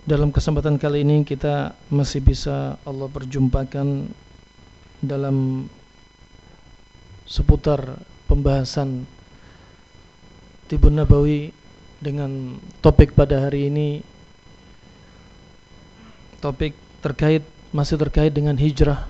[0.00, 4.08] Dalam kesempatan kali ini kita masih bisa Allah perjumpakan
[5.04, 5.68] dalam
[7.28, 9.04] seputar pembahasan
[10.72, 11.52] Tibun Nabawi
[12.00, 14.00] dengan topik pada hari ini.
[16.40, 16.72] Topik
[17.04, 19.04] terkait masih terkait dengan hijrah.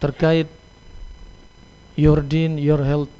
[0.00, 0.48] Terkait
[1.92, 3.12] your din your health.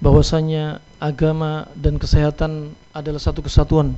[0.00, 3.92] Bahwasanya agama dan kesehatan adalah satu kesatuan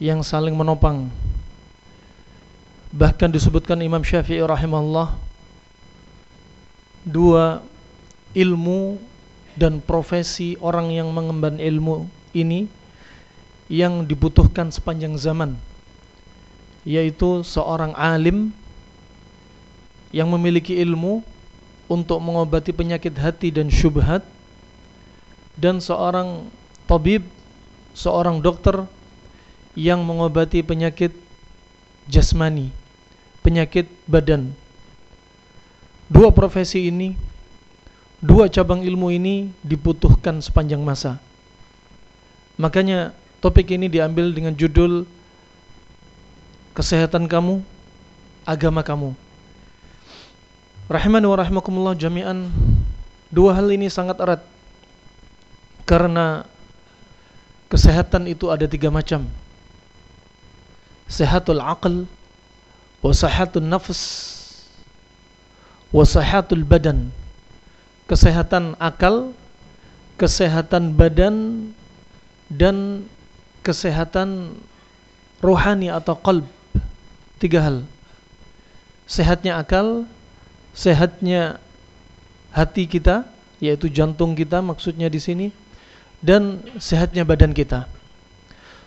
[0.00, 1.12] yang saling menopang.
[2.92, 5.16] Bahkan disebutkan Imam Syafi'i rahimahullah
[7.08, 7.64] dua
[8.36, 9.00] ilmu
[9.56, 12.68] dan profesi orang yang mengemban ilmu ini
[13.68, 15.56] yang dibutuhkan sepanjang zaman
[16.82, 18.50] yaitu seorang alim
[20.10, 21.22] yang memiliki ilmu
[21.86, 24.24] untuk mengobati penyakit hati dan syubhat
[25.56, 26.48] dan seorang
[26.88, 27.24] tabib,
[27.92, 28.84] seorang dokter
[29.76, 31.12] yang mengobati penyakit
[32.08, 32.72] jasmani,
[33.40, 34.52] penyakit badan.
[36.12, 37.16] Dua profesi ini,
[38.20, 41.16] dua cabang ilmu ini dibutuhkan sepanjang masa.
[42.60, 45.08] Makanya topik ini diambil dengan judul
[46.72, 47.60] Kesehatan kamu,
[48.48, 49.12] agama kamu.
[50.88, 52.48] Rahimani wa rahimakumullah jami'an.
[53.28, 54.40] Dua hal ini sangat erat
[55.82, 56.46] karena
[57.72, 59.26] kesehatan itu ada tiga macam.
[61.10, 62.08] Sehatul aql,
[63.04, 64.02] wa sehatul nafs,
[65.92, 67.12] wa sehatul badan.
[68.08, 69.32] Kesehatan akal,
[70.16, 71.70] kesehatan badan,
[72.52, 73.08] dan
[73.64, 74.56] kesehatan
[75.40, 76.46] rohani atau qalb.
[77.40, 77.76] Tiga hal.
[79.08, 80.06] Sehatnya akal,
[80.72, 81.58] sehatnya
[82.52, 83.26] hati kita,
[83.58, 85.46] yaitu jantung kita maksudnya di sini
[86.22, 87.90] dan sehatnya badan kita.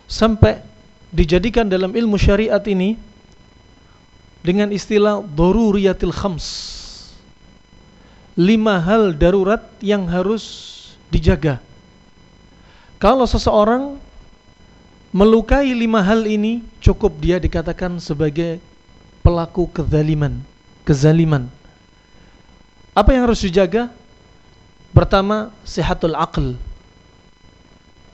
[0.08, 0.64] Sampai
[1.12, 2.96] dijadikan dalam ilmu syariat ini
[4.40, 6.46] dengan istilah daruriyatil khams.
[8.36, 10.44] Lima hal darurat yang harus
[11.12, 11.60] dijaga.
[12.96, 14.00] Kalau seseorang
[15.12, 18.60] melukai lima hal ini, cukup dia dikatakan sebagai
[19.24, 20.40] pelaku kezaliman,
[20.84, 21.48] kezaliman.
[22.96, 23.92] Apa yang harus dijaga?
[24.92, 26.56] Pertama, sehatul aql,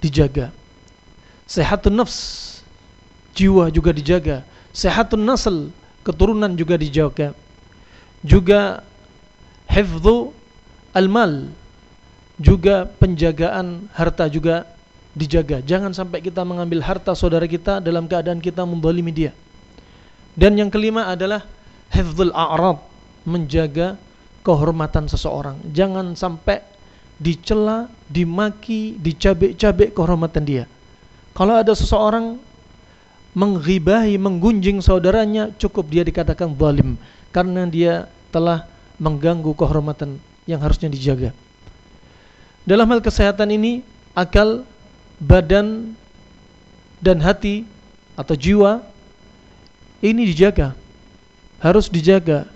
[0.02, 0.50] dijaga.
[1.46, 2.60] Sehatun nafs,
[3.38, 4.42] jiwa juga dijaga.
[4.72, 5.70] Sehatun nasl,
[6.02, 7.36] keturunan juga dijaga.
[8.24, 8.82] Juga
[9.70, 10.32] hifdhu
[10.96, 11.52] al-mal,
[12.40, 14.64] juga penjagaan harta juga
[15.12, 15.60] dijaga.
[15.60, 19.32] Jangan sampai kita mengambil harta saudara kita dalam keadaan kita membalimi dia.
[20.32, 21.44] Dan yang kelima adalah
[21.92, 22.80] hifdzul a'rad,
[23.28, 24.00] menjaga
[24.40, 25.60] kehormatan seseorang.
[25.76, 26.64] Jangan sampai
[27.22, 30.64] dicela, dimaki, dicabik-cabik kehormatan dia.
[31.32, 32.36] Kalau ada seseorang
[33.32, 36.98] menghibahi, menggunjing saudaranya, cukup dia dikatakan zalim
[37.30, 38.66] karena dia telah
[38.98, 41.30] mengganggu kehormatan yang harusnya dijaga.
[42.66, 44.66] Dalam hal kesehatan ini, akal,
[45.22, 45.94] badan
[47.02, 47.66] dan hati
[48.18, 48.82] atau jiwa
[50.02, 50.74] ini dijaga.
[51.62, 52.46] Harus dijaga.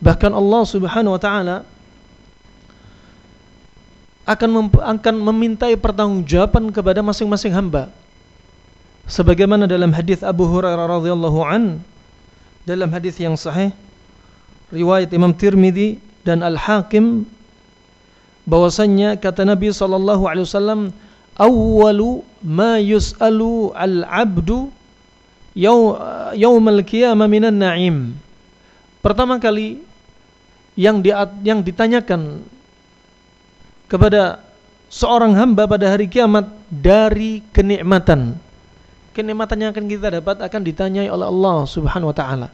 [0.00, 1.56] Bahkan Allah Subhanahu wa taala
[4.30, 7.90] akan mem akan memintai pertanggungjawaban kepada masing-masing hamba.
[9.10, 11.82] Sebagaimana dalam hadis Abu Hurairah radhiyallahu an
[12.62, 13.74] dalam hadis yang sahih
[14.70, 17.26] riwayat Imam Tirmizi dan Al-Hakim
[18.46, 20.94] bahwasanya kata Nabi sallallahu alaihi wasallam
[21.34, 24.70] awwalu ma yus'alu al-'abdu
[26.38, 28.14] yaumal qiyamah minan na'im.
[29.02, 29.82] Pertama kali
[30.78, 31.10] yang di,
[31.42, 32.46] yang ditanyakan
[33.90, 34.38] kepada
[34.86, 38.38] seorang hamba pada hari kiamat dari kenikmatan.
[39.10, 42.48] Kenikmatan yang akan kita dapat akan ditanyai oleh Allah Subhanahu wa taala.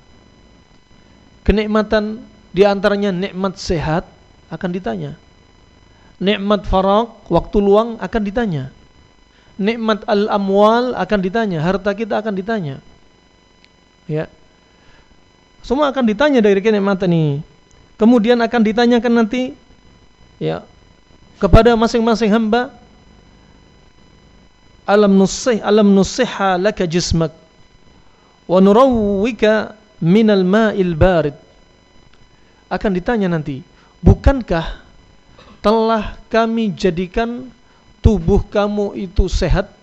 [1.44, 2.24] Kenikmatan
[2.56, 4.08] di antaranya nikmat sehat
[4.48, 5.20] akan ditanya.
[6.16, 8.72] Nikmat farag, waktu luang akan ditanya.
[9.60, 12.80] Nikmat al-amwal akan ditanya, harta kita akan ditanya.
[14.08, 14.32] Ya.
[15.60, 17.44] Semua akan ditanya dari kenikmatan ini.
[18.00, 19.52] Kemudian akan ditanyakan nanti
[20.40, 20.64] ya
[21.36, 22.72] kepada masing-masing hamba.
[24.86, 27.34] Alam nusih alam nusihha laka jismak.
[28.46, 31.34] Wa nurawwika minal ma'il barid.
[32.70, 33.62] Akan ditanya nanti
[34.02, 34.82] bukankah
[35.62, 37.50] telah kami jadikan
[37.98, 39.74] tubuh kamu itu sehat?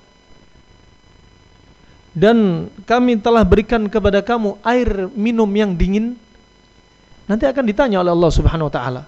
[2.14, 6.16] Dan kami telah berikan kepada kamu air minum yang dingin?
[7.28, 9.04] Nanti akan ditanya oleh Allah Subhanahu wa taala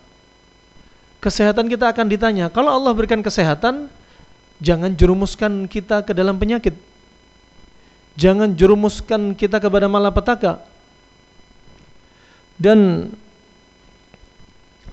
[1.26, 3.90] kesehatan kita akan ditanya kalau Allah berikan kesehatan
[4.64, 6.76] jangan jerumuskan kita ke dalam penyakit.
[8.16, 10.64] Jangan jerumuskan kita kepada malapetaka.
[12.56, 13.12] Dan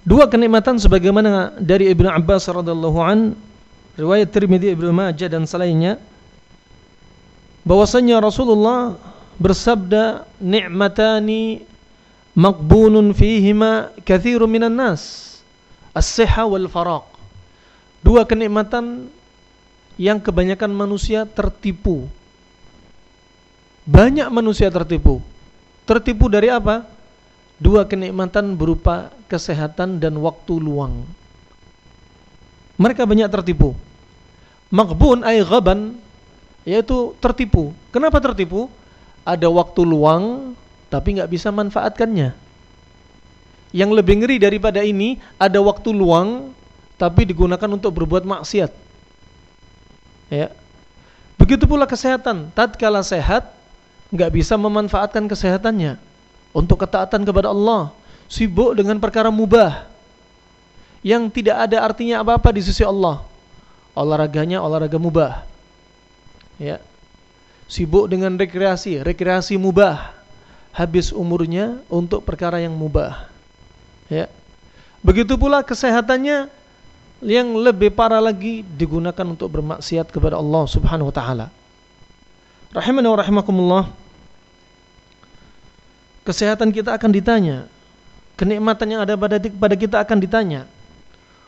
[0.03, 3.39] dua kenikmatan sebagaimana dari Ibnu Abbas radhiyallahu an
[3.95, 6.03] riwayat Tirmidzi Ibnu Majah dan selainnya
[7.63, 8.99] bahwasanya Rasulullah
[9.39, 11.63] bersabda ni'matani
[12.35, 15.32] maqbunun fihima katsirun minan nas
[15.93, 17.05] as-sihha wal faraq
[18.05, 19.09] dua kenikmatan
[20.01, 22.09] yang kebanyakan manusia tertipu
[23.85, 25.21] banyak manusia tertipu
[25.87, 26.87] tertipu dari apa
[27.63, 31.07] dua kenikmatan berupa kesehatan dan waktu luang.
[32.75, 33.79] Mereka banyak tertipu.
[34.75, 35.95] Maghbun ay ghaban
[36.67, 37.71] yaitu tertipu.
[37.95, 38.67] Kenapa tertipu?
[39.23, 40.57] Ada waktu luang
[40.91, 42.35] tapi nggak bisa manfaatkannya.
[43.73, 46.53] Yang lebih ngeri daripada ini ada waktu luang
[47.01, 48.71] tapi digunakan untuk berbuat maksiat.
[50.29, 50.53] Ya.
[51.41, 52.53] Begitu pula kesehatan.
[52.53, 53.51] Tatkala sehat
[54.13, 55.97] nggak bisa memanfaatkan kesehatannya
[56.53, 57.91] untuk ketaatan kepada Allah,
[58.29, 59.89] sibuk dengan perkara mubah
[61.03, 63.25] yang tidak ada artinya apa-apa di sisi Allah.
[63.97, 65.43] Olahraganya olahraga mubah.
[66.61, 66.79] Ya.
[67.67, 70.13] Sibuk dengan rekreasi, rekreasi mubah.
[70.73, 73.32] Habis umurnya untuk perkara yang mubah.
[74.07, 74.27] Ya.
[75.03, 76.47] Begitu pula kesehatannya
[77.23, 81.47] yang lebih parah lagi digunakan untuk bermaksiat kepada Allah Subhanahu wa taala.
[82.75, 83.85] Rahimani wa rahimakumullah
[86.27, 87.67] kesehatan kita akan ditanya.
[88.35, 90.67] Kenikmatan yang ada pada pada kita akan ditanya.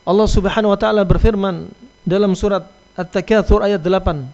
[0.05, 1.71] Allah Subhanahu wa taala berfirman
[2.05, 4.29] dalam surat At-Takatsur ayat 8.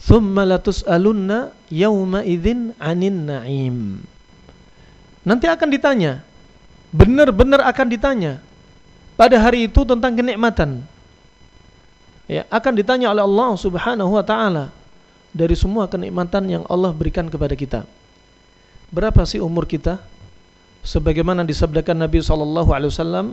[0.00, 4.00] "Tsumma latus'alunna yauma idzin 'anin na'im."
[5.26, 6.24] Nanti akan ditanya.
[6.94, 8.38] Benar-benar akan ditanya
[9.18, 10.86] pada hari itu tentang kenikmatan.
[12.30, 14.70] Ya, akan ditanya oleh Allah Subhanahu wa taala
[15.34, 17.82] dari semua kenikmatan yang Allah berikan kepada kita.
[18.94, 19.98] Berapa sih umur kita?
[20.86, 23.26] Sebagaimana disabdakan Nabi sallallahu alaihi wasallam,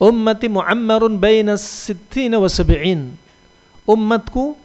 [0.00, 3.12] "Ummati mu'ammarun baina sittina wa sab'in."
[3.84, 4.56] Umatku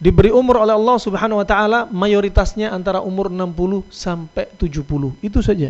[0.00, 5.12] diberi umur oleh Allah Subhanahu wa taala mayoritasnya antara umur 60 sampai 70.
[5.20, 5.68] Itu saja.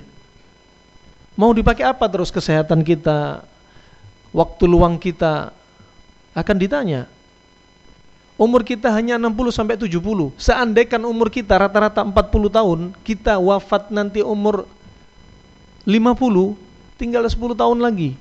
[1.39, 3.47] Mau dipakai apa terus kesehatan kita,
[4.35, 5.55] waktu luang kita
[6.35, 7.11] akan ditanya
[8.41, 10.33] umur kita hanya 60 sampai 70.
[10.41, 14.65] Seandainya umur kita rata-rata 40 tahun, kita wafat nanti umur
[15.85, 16.57] 50,
[16.97, 18.17] tinggal 10 tahun lagi.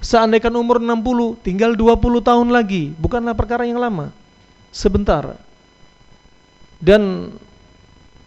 [0.00, 2.96] Seandainya umur 60, tinggal 20 tahun lagi.
[2.96, 4.08] Bukanlah perkara yang lama.
[4.72, 5.36] Sebentar.
[6.80, 7.36] Dan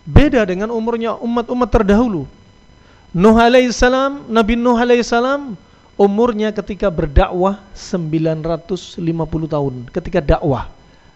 [0.06, 2.30] beda dengan umurnya umat-umat terdahulu.
[3.17, 5.57] Nuh alaihissalam, Nabi Nuh alaihissalam
[5.97, 9.01] umurnya ketika berdakwah 950
[9.49, 10.69] tahun ketika dakwah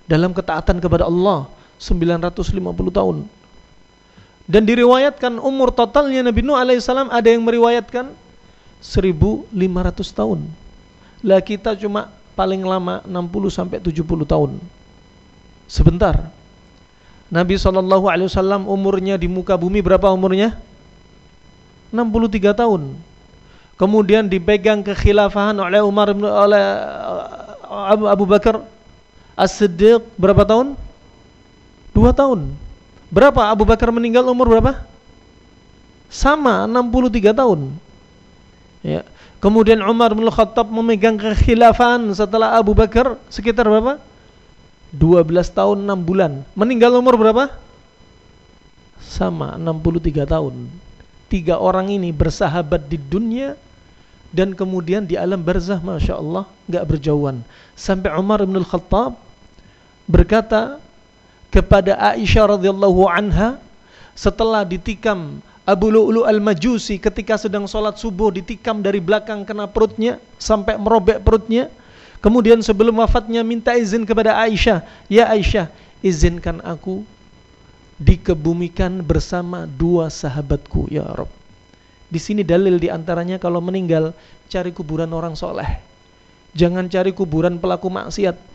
[0.10, 1.46] dalam ketaatan kepada Allah
[1.78, 2.58] 950
[2.90, 3.30] tahun.
[4.50, 8.10] Dan diriwayatkan umur totalnya Nabi Nuh alaihissalam ada yang meriwayatkan
[8.82, 9.54] 1500
[10.10, 10.50] tahun.
[11.22, 13.14] Lah kita cuma paling lama 60
[13.54, 14.58] sampai 70 tahun.
[15.70, 16.34] Sebentar.
[17.30, 20.71] Nabi wasallam umurnya di muka bumi berapa umurnya?
[21.92, 22.98] 63 tahun.
[23.78, 26.64] Kemudian dipegang kekhilafahan oleh Umar bin oleh
[28.08, 28.62] Abu Bakar
[29.36, 30.78] As-Siddiq berapa tahun?
[31.92, 32.54] Dua tahun.
[33.12, 34.88] Berapa Abu Bakar meninggal umur berapa?
[36.08, 37.74] Sama 63 tahun.
[38.84, 39.02] Ya.
[39.42, 43.98] Kemudian Umar bin Khattab memegang kekhilafan setelah Abu Bakar sekitar berapa?
[44.94, 46.46] 12 tahun 6 bulan.
[46.54, 47.50] Meninggal umur berapa?
[49.02, 50.70] Sama 63 tahun.
[51.32, 53.56] Tiga orang ini bersahabat di dunia
[54.36, 57.40] dan kemudian di alam barzah Masya Allah nggak berjauhan.
[57.72, 59.16] Sampai Umar bin Khattab
[60.12, 60.84] berkata
[61.48, 63.60] kepada Aisyah radhiyallahu anha
[64.12, 70.76] setelah ditikam Abu Lu'lu al-Majusi ketika sedang sholat subuh ditikam dari belakang kena perutnya sampai
[70.76, 71.72] merobek perutnya
[72.20, 75.72] kemudian sebelum wafatnya minta izin kepada Aisyah ya Aisyah
[76.04, 77.08] izinkan aku
[78.02, 81.30] dikebumikan bersama dua sahabatku ya Rob
[82.10, 84.12] di sini dalil di antaranya kalau meninggal
[84.50, 85.78] cari kuburan orang soleh
[86.58, 88.52] jangan cari kuburan pelaku maksiat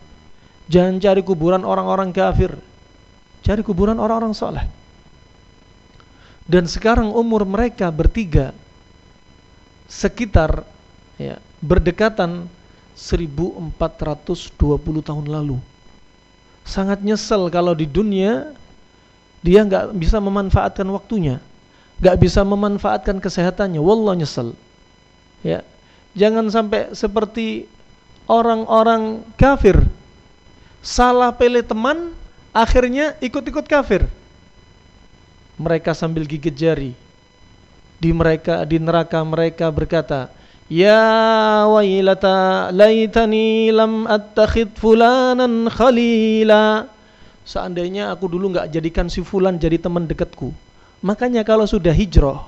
[0.66, 2.50] Jangan cari kuburan orang-orang kafir.
[3.46, 4.66] Cari kuburan orang-orang soleh.
[6.46, 8.50] Dan sekarang umur mereka bertiga
[9.86, 10.66] sekitar
[11.18, 12.50] ya, berdekatan
[12.98, 14.58] 1420
[15.06, 15.58] tahun lalu.
[16.66, 18.50] Sangat nyesel kalau di dunia
[19.46, 21.38] dia nggak bisa memanfaatkan waktunya,
[22.02, 23.78] nggak bisa memanfaatkan kesehatannya.
[23.78, 24.58] Wallah nyesel.
[25.46, 25.62] Ya,
[26.18, 27.70] jangan sampai seperti
[28.26, 29.78] orang-orang kafir.
[30.82, 32.10] Salah pilih teman
[32.50, 34.10] akhirnya ikut-ikut kafir.
[35.62, 36.90] Mereka sambil gigit jari.
[37.96, 40.28] Di mereka di neraka mereka berkata
[40.66, 46.90] Ya wailata laitani lam attakhid fulanan khalila
[47.46, 50.50] Seandainya aku dulu nggak jadikan si fulan jadi teman dekatku
[51.06, 52.42] Makanya kalau sudah hijrah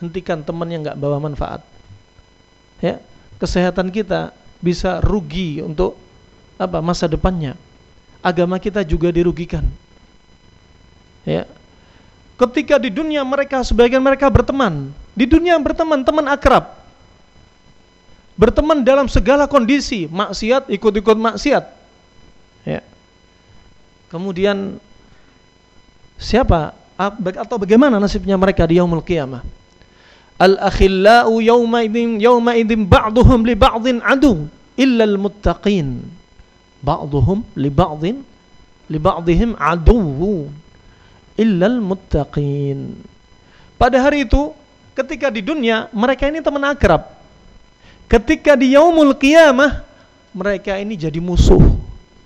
[0.00, 1.60] Hentikan teman yang nggak bawa manfaat.
[2.80, 3.00] Ya
[3.36, 5.96] Kesehatan kita bisa rugi untuk
[6.60, 7.56] apa masa depannya.
[8.20, 9.64] Agama kita juga dirugikan.
[11.24, 11.44] Ya
[12.40, 16.72] ketika di dunia mereka sebagian mereka berteman di dunia berteman teman akrab
[18.40, 21.64] berteman dalam segala kondisi maksiat ikut-ikut maksiat.
[22.64, 22.80] Ya
[24.10, 24.76] kemudian
[26.20, 26.76] siapa?
[27.40, 29.40] Atau bagaimana nasibnya mereka di yaumul qiyamah?
[30.36, 36.04] Al-akhillau yawma idzin yawma idzin ba'dhum li ba'dhin adu illa al-muttaqin
[36.84, 38.16] ba'dhum li ba'dhin
[38.88, 40.48] li ba'dihim adu
[41.40, 42.96] illa al-muttaqin
[43.80, 44.52] pada hari itu
[44.92, 47.16] ketika di dunia mereka ini teman akrab.
[48.04, 49.80] Ketika di yaumul qiyamah
[50.36, 51.79] mereka ini jadi musuh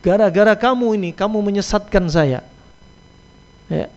[0.04, 2.44] gara-gara kamu ini kamu menyesatkan saya.
[3.72, 3.88] Ya.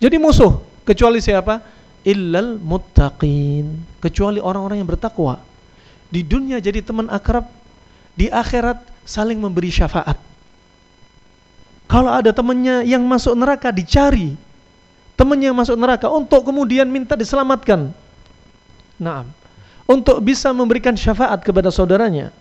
[0.00, 1.60] jadi musuh kecuali siapa?
[2.00, 3.84] Illal muttaqin.
[4.00, 5.36] Kecuali orang-orang yang bertakwa.
[6.08, 7.44] Di dunia jadi teman akrab
[8.16, 10.16] di akhirat saling memberi syafaat.
[11.86, 14.32] Kalau ada temannya yang masuk neraka dicari.
[15.20, 17.92] Temannya yang masuk neraka untuk kemudian minta diselamatkan.
[18.96, 19.28] Nah
[19.84, 22.32] untuk bisa memberikan syafaat kepada saudaranya.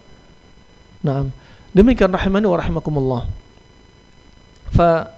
[1.03, 1.27] Nah
[1.75, 3.22] demikian rahimani wa rahimakumullah.
[4.72, 5.12] Fa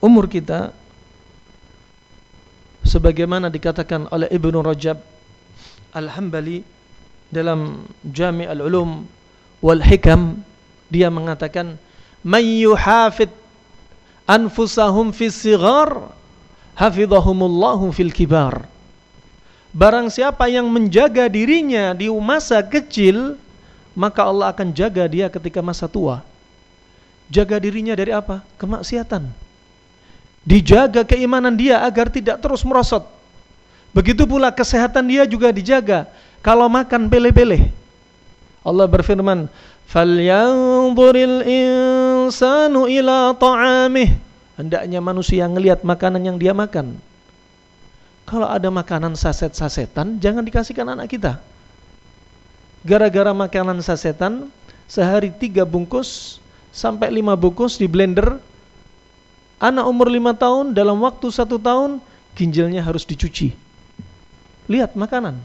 [0.00, 0.72] umur kita
[2.82, 4.96] sebagaimana dikatakan oleh Ibnu Rajab
[5.92, 6.64] Al-Hambali
[7.28, 9.04] dalam Jami' Al-Ulum
[9.60, 10.40] wal Hikam
[10.88, 11.76] dia mengatakan
[12.22, 13.28] may yuhafid
[14.26, 16.10] anfusahum fi sighar
[16.78, 18.64] hafizahumullahu fil kibar.
[19.76, 23.36] Barang siapa yang menjaga dirinya di masa kecil
[23.96, 26.20] maka Allah akan jaga dia ketika masa tua
[27.32, 28.44] jaga dirinya dari apa?
[28.60, 29.46] kemaksiatan
[30.46, 33.02] dijaga keimanan dia agar tidak terus merosot.
[33.90, 36.06] Begitu pula kesehatan dia juga dijaga.
[36.40, 37.74] Kalau makan pele-pele.
[38.62, 39.50] Allah berfirman,
[39.90, 44.14] "Falyanzuril insanu ila ta'amih."
[44.54, 46.96] Hendaknya manusia ngelihat makanan yang dia makan.
[48.26, 51.38] Kalau ada makanan saset-sasetan, jangan dikasihkan anak kita.
[52.84, 54.52] Gara-gara makanan sasetan,
[54.90, 56.42] sehari tiga bungkus
[56.74, 58.36] sampai lima bungkus di blender,
[59.56, 61.96] Anak umur lima tahun dalam waktu satu tahun
[62.36, 63.56] ginjalnya harus dicuci.
[64.68, 65.40] Lihat makanan.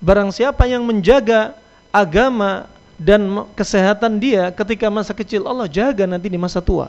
[0.00, 1.52] Barang siapa yang menjaga
[1.92, 2.64] agama
[2.96, 6.88] dan kesehatan dia ketika masa kecil Allah jaga nanti di masa tua.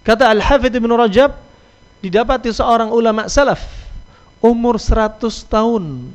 [0.00, 1.36] Kata Al-Hafidh Ibn Rajab
[2.00, 3.60] didapati seorang ulama salaf
[4.40, 5.20] umur 100
[5.52, 6.08] tahun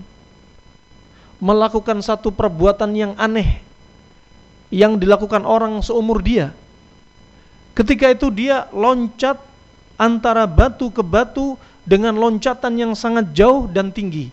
[1.43, 3.59] melakukan satu perbuatan yang aneh
[4.71, 6.55] yang dilakukan orang seumur dia
[7.73, 9.41] Ketika itu dia loncat
[9.97, 14.29] antara batu ke batu dengan loncatan yang sangat jauh dan tinggi.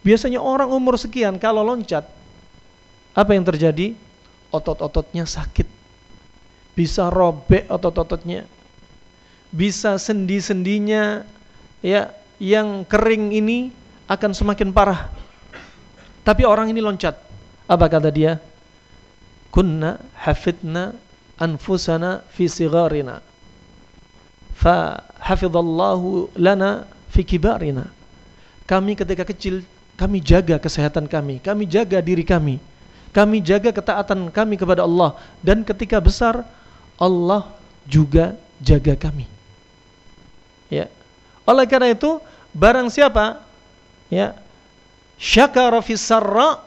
[0.00, 2.08] Biasanya orang umur sekian kalau loncat,
[3.12, 3.92] apa yang terjadi?
[4.48, 5.68] Otot-ototnya sakit.
[6.72, 8.48] Bisa robek otot-ototnya.
[9.52, 11.28] Bisa sendi-sendinya
[11.84, 12.08] ya
[12.40, 13.68] yang kering ini
[14.08, 15.12] akan semakin parah.
[16.28, 17.16] Tapi orang ini loncat.
[17.64, 18.36] Apa kata dia?
[19.48, 20.92] Kunna hafidna
[21.40, 23.24] anfusana fi sigharina.
[24.52, 27.88] Fa hafizallahu lana fi kibarina.
[28.68, 29.64] Kami ketika kecil
[29.96, 31.40] kami jaga kesehatan kami.
[31.40, 32.60] Kami jaga diri kami.
[33.16, 35.16] Kami jaga ketaatan kami kepada Allah.
[35.40, 36.44] Dan ketika besar
[37.00, 37.48] Allah
[37.88, 39.24] juga jaga kami.
[40.68, 40.92] Ya.
[41.48, 42.20] Oleh karena itu
[42.52, 43.40] barang siapa
[44.12, 44.36] ya
[45.18, 46.62] syakara fi sarra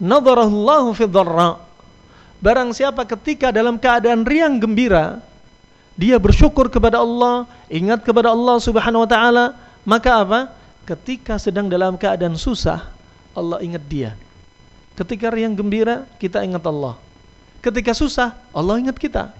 [0.00, 1.62] nadharallahu fi dharra
[2.36, 5.24] Barang siapa ketika dalam keadaan riang gembira
[5.96, 9.56] dia bersyukur kepada Allah, ingat kepada Allah Subhanahu wa taala,
[9.88, 10.40] maka apa?
[10.84, 12.84] Ketika sedang dalam keadaan susah,
[13.32, 14.12] Allah ingat dia.
[14.92, 17.00] Ketika riang gembira, kita ingat Allah.
[17.64, 19.32] ketika susah Allah ingat kita.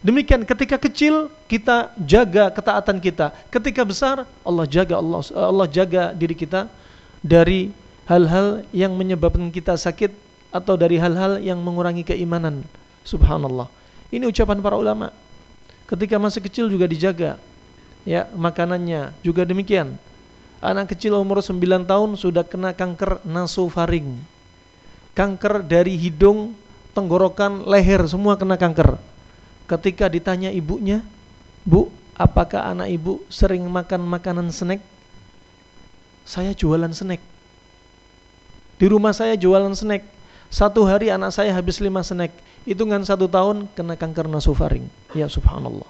[0.00, 6.32] Demikian ketika kecil kita jaga ketaatan kita, ketika besar Allah jaga Allah Allah jaga diri
[6.32, 6.72] kita
[7.20, 7.68] dari
[8.08, 10.08] hal-hal yang menyebabkan kita sakit
[10.48, 12.64] atau dari hal-hal yang mengurangi keimanan.
[13.04, 13.68] Subhanallah.
[14.08, 15.12] Ini ucapan para ulama.
[15.84, 17.36] Ketika masih kecil juga dijaga.
[18.08, 20.00] Ya, makanannya juga demikian.
[20.64, 24.16] Anak kecil umur 9 tahun sudah kena kanker nasofaring.
[25.12, 26.56] Kanker dari hidung,
[26.96, 29.10] tenggorokan, leher semua kena kanker
[29.70, 31.06] ketika ditanya ibunya,
[31.62, 31.86] "Bu,
[32.18, 34.82] apakah anak ibu sering makan makanan snack?"
[36.26, 37.22] Saya jualan snack.
[38.80, 40.02] Di rumah saya jualan snack.
[40.50, 42.34] Satu hari anak saya habis lima snack.
[42.66, 44.86] Hitungan satu tahun kena kanker nasofaring.
[45.14, 45.86] Ya subhanallah.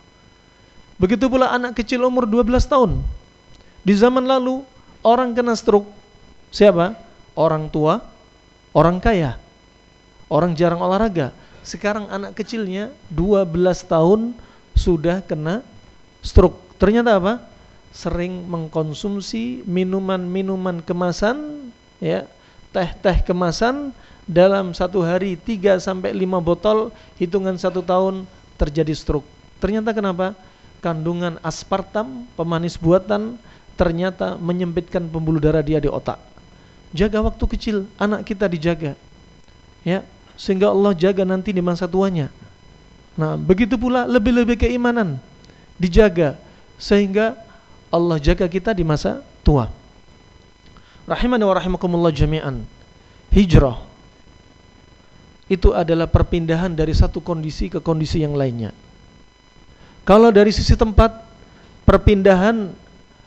[1.01, 3.01] Begitu pula anak kecil umur 12 tahun.
[3.81, 4.61] Di zaman lalu
[5.01, 5.89] orang kena stroke.
[6.53, 6.93] Siapa?
[7.33, 8.05] Orang tua,
[8.77, 9.41] orang kaya.
[10.29, 11.33] Orang jarang olahraga.
[11.61, 14.33] Sekarang anak kecilnya 12 tahun
[14.73, 15.61] sudah kena
[16.25, 16.57] stroke.
[16.81, 17.35] Ternyata apa?
[17.93, 22.25] Sering mengkonsumsi minuman-minuman kemasan, ya,
[22.71, 23.93] teh-teh kemasan
[24.25, 28.25] dalam satu hari 3 sampai 5 botol, hitungan satu tahun
[28.57, 29.27] terjadi stroke.
[29.59, 30.39] Ternyata kenapa?
[30.81, 33.37] Kandungan aspartam, pemanis buatan,
[33.77, 36.17] ternyata menyempitkan pembuluh darah dia di otak.
[36.97, 38.97] Jaga waktu kecil, anak kita dijaga.
[39.85, 40.07] Ya,
[40.41, 42.33] sehingga Allah jaga nanti di masa tuanya.
[43.13, 45.21] Nah, begitu pula lebih-lebih keimanan
[45.77, 46.41] dijaga
[46.81, 47.37] sehingga
[47.93, 49.69] Allah jaga kita di masa tua.
[51.05, 52.65] Rahimani wa rahimakumullah jami'an.
[53.29, 53.77] Hijrah
[55.51, 58.73] itu adalah perpindahan dari satu kondisi ke kondisi yang lainnya.
[60.09, 61.11] Kalau dari sisi tempat
[61.85, 62.73] perpindahan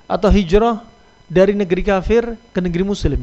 [0.10, 0.82] atau hijrah
[1.30, 3.22] dari negeri kafir ke negeri muslim.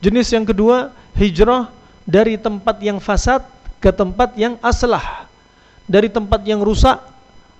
[0.00, 1.75] Jenis yang kedua, hijrah
[2.06, 3.42] dari tempat yang fasad
[3.82, 5.26] ke tempat yang aslah.
[5.86, 6.98] Dari tempat yang rusak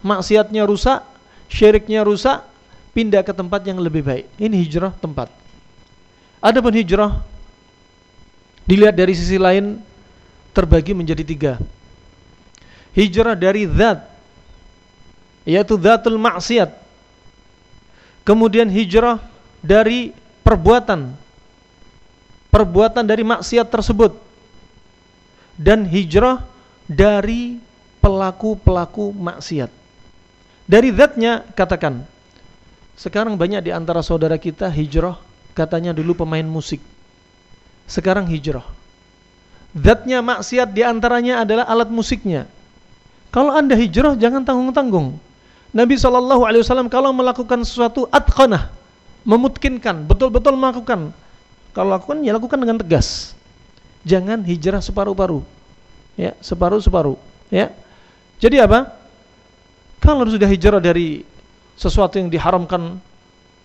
[0.02, 1.02] maksiatnya rusak
[1.46, 2.42] syiriknya rusak
[2.94, 4.26] pindah ke tempat yang lebih baik.
[4.38, 5.30] Ini hijrah tempat.
[6.42, 7.22] Adapun hijrah
[8.66, 9.78] dilihat dari sisi lain
[10.54, 11.52] terbagi menjadi tiga.
[12.94, 14.10] Hijrah dari zat
[15.46, 16.74] yaitu zatul maksiat.
[18.26, 19.22] Kemudian hijrah
[19.62, 20.10] dari
[20.42, 21.14] perbuatan
[22.50, 24.25] perbuatan dari maksiat tersebut
[25.56, 26.44] dan hijrah
[26.86, 27.58] dari
[28.04, 29.72] pelaku-pelaku maksiat.
[30.66, 32.04] Dari zatnya katakan,
[32.94, 35.18] sekarang banyak di antara saudara kita hijrah,
[35.56, 36.78] katanya dulu pemain musik.
[37.88, 38.64] Sekarang hijrah.
[39.76, 42.48] Zatnya maksiat di antaranya adalah alat musiknya.
[43.30, 45.20] Kalau anda hijrah jangan tanggung-tanggung.
[45.76, 48.72] Nabi SAW kalau melakukan sesuatu atqanah,
[49.28, 51.12] memutkinkan, betul-betul melakukan.
[51.76, 53.35] Kalau lakukan, ya lakukan dengan tegas
[54.06, 55.42] jangan hijrah separuh-paruh.
[56.16, 57.18] Ya, separuh-separuh,
[57.52, 57.74] ya.
[58.40, 58.94] Jadi apa?
[60.00, 61.26] Kalau sudah hijrah dari
[61.76, 62.96] sesuatu yang diharamkan,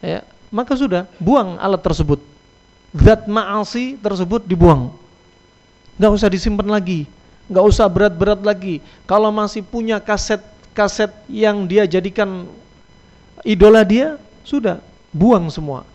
[0.04, 2.20] ya, maka sudah buang alat tersebut.
[2.92, 4.92] Zat ma'asi tersebut dibuang.
[5.96, 7.08] Enggak usah disimpan lagi,
[7.48, 8.84] enggak usah berat-berat lagi.
[9.08, 12.52] Kalau masih punya kaset-kaset yang dia jadikan
[13.48, 14.84] idola dia, sudah
[15.16, 15.88] buang semua.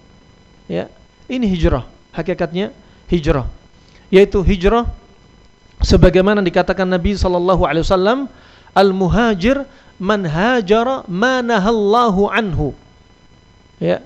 [0.72, 0.88] Ya.
[1.28, 1.84] Ini hijrah,
[2.16, 2.72] hakikatnya
[3.12, 3.44] hijrah
[4.12, 4.86] yaitu hijrah
[5.82, 8.30] sebagaimana dikatakan Nabi sallallahu alaihi wasallam
[8.72, 9.66] al-muhajir
[9.96, 12.76] man hajara ma nahallahu anhu
[13.80, 14.00] ya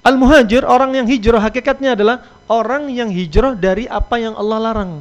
[0.00, 4.92] Al-muhajir orang yang hijrah hakikatnya adalah orang yang hijrah dari apa yang Allah larang.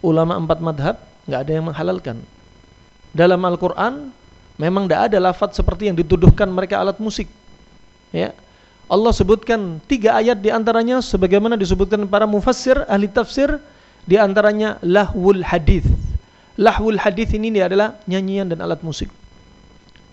[0.00, 0.96] Ulama empat madhab
[1.28, 2.16] nggak ada yang menghalalkan.
[3.12, 4.08] Dalam Al-Quran
[4.56, 7.28] memang tidak ada lafaz seperti yang dituduhkan mereka alat musik.
[8.08, 8.32] Ya,
[8.88, 13.60] Allah sebutkan tiga ayat di antaranya sebagaimana disebutkan para mufassir ahli tafsir
[14.08, 15.84] di antaranya lahwul hadis.
[16.56, 19.12] Lahwul hadis ini adalah nyanyian dan alat musik.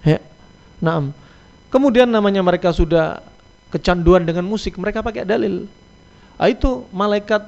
[0.03, 0.19] Ya.
[0.83, 1.15] Naam.
[1.71, 3.23] Kemudian namanya mereka sudah
[3.71, 5.65] kecanduan dengan musik, mereka pakai dalil.
[6.35, 7.47] Ah, itu malaikat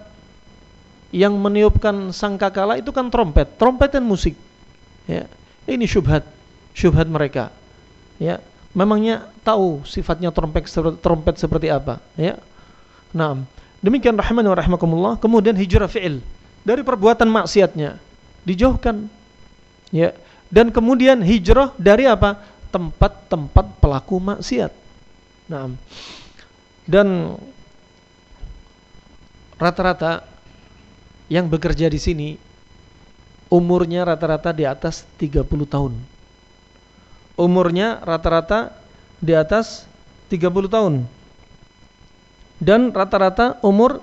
[1.12, 4.34] yang meniupkan sangkakala itu kan trompet, trompet dan musik.
[5.06, 5.28] Ya.
[5.68, 6.24] Ini syubhat,
[6.72, 7.52] syubhat mereka.
[8.18, 8.40] Ya,
[8.78, 10.70] memangnya tahu sifatnya trompet
[11.02, 11.98] trompet seperti apa?
[12.14, 12.38] Ya.
[13.10, 13.42] Nah
[13.82, 15.14] demikian rahimani wa rahimakumullah.
[15.18, 16.22] Kemudian hijrah fi'il.
[16.62, 17.98] Dari perbuatan maksiatnya.
[18.46, 19.10] Dijauhkan.
[19.90, 20.14] Ya.
[20.54, 22.38] Dan kemudian hijrah dari apa?
[22.70, 24.70] Tempat-tempat pelaku maksiat.
[25.50, 25.74] Nah
[26.86, 27.34] dan
[29.58, 30.22] rata-rata
[31.28, 32.30] yang bekerja di sini
[33.50, 35.98] umurnya rata-rata di atas 30 tahun
[37.38, 38.74] umurnya rata-rata
[39.22, 39.86] di atas
[40.34, 40.94] 30 tahun
[42.58, 44.02] dan rata-rata umur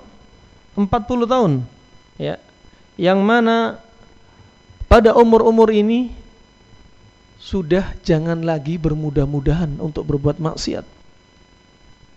[0.79, 0.89] 40
[1.27, 1.51] tahun
[2.15, 2.39] ya
[2.95, 3.79] yang mana
[4.87, 6.15] pada umur-umur ini
[7.45, 10.81] sudah jangan lagi bermudah-mudahan untuk berbuat maksiat.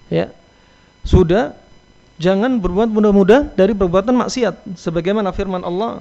[0.09, 0.33] Ya.
[1.04, 1.52] Sudah
[2.16, 6.00] jangan berbuat mudah-mudah dari perbuatan maksiat sebagaimana firman Allah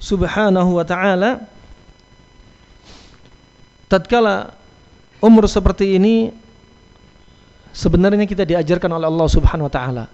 [0.00, 1.44] Subhanahu wa taala
[3.89, 4.53] tatkala
[5.23, 6.31] umur seperti ini
[7.73, 10.05] sebenarnya kita diajarkan oleh Allah Subhanahu wa taala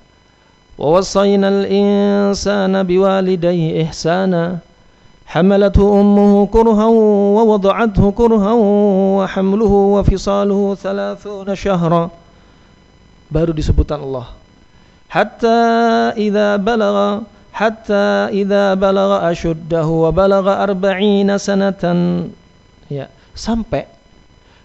[0.76, 4.62] wa wasainal insana biwalidayhi ihsana
[5.26, 8.52] حملته أمه كرها ووضعته كرها
[9.17, 12.04] وحمله وفصاله ثلاثون شهرا
[13.34, 14.38] baru disebutkan Allah
[15.10, 22.38] hatta idza balagha hatta idza balagha ashuddahu wa balagha arba'ina sanatan ya
[23.37, 23.87] sampai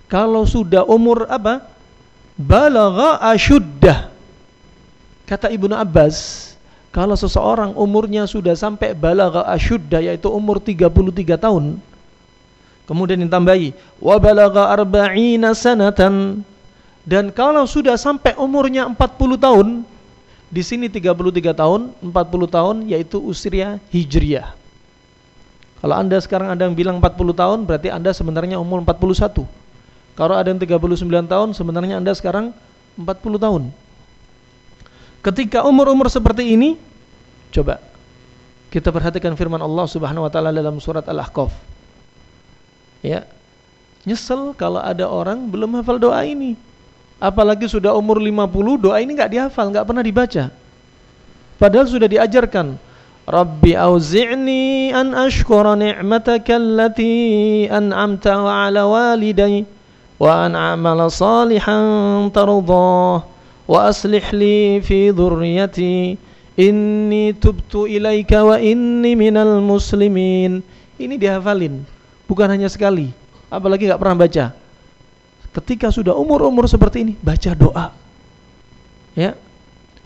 [0.06, 1.66] kalau sudah umur apa
[2.38, 4.10] balagha ashuddah
[5.26, 6.46] kata Ibnu Abbas
[6.96, 10.88] kalau seseorang umurnya sudah sampai balagha asyudda yaitu umur 33
[11.36, 11.76] tahun.
[12.88, 16.40] Kemudian ditambahi wa balagha arba'ina sanatan
[17.04, 18.96] dan kalau sudah sampai umurnya 40
[19.36, 19.68] tahun
[20.48, 22.16] di sini 33 tahun, 40
[22.48, 24.56] tahun yaitu usia hijriyah.
[25.84, 29.44] Kalau Anda sekarang ada yang bilang 40 tahun berarti Anda sebenarnya umur 41.
[30.16, 32.56] Kalau ada yang 39 tahun sebenarnya Anda sekarang
[32.96, 33.64] 40 tahun.
[35.26, 36.80] Ketika umur-umur seperti ini,
[37.52, 37.82] coba
[38.70, 41.52] kita perhatikan firman Allah Subhanahu wa taala dalam surat Al-Ahqaf.
[43.00, 43.24] Ya.
[44.06, 46.60] Nyesel kalau ada orang belum hafal doa ini.
[47.18, 50.52] Apalagi sudah umur 50, doa ini enggak dihafal, enggak pernah dibaca.
[51.56, 52.76] Padahal sudah diajarkan.
[53.26, 59.66] Rabbi auzi'ni an ashkura ni'mataka allati an'amta ala walidayya
[60.22, 63.26] wa an a'mala salihan tardah
[63.66, 66.22] wa aslih li fi dhurriyyati.
[66.56, 70.62] Inni tubtu ilaika wa inni minal muslimin.
[71.02, 71.82] Ini dihafalin
[72.30, 73.10] bukan hanya sekali
[73.50, 74.46] apalagi nggak pernah baca.
[75.50, 77.90] Ketika sudah umur-umur seperti ini baca doa.
[79.18, 79.34] Ya